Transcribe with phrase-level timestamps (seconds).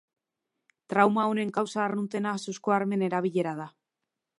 [0.93, 3.75] Trauma honen kausa arruntena suzko armen erabilera da.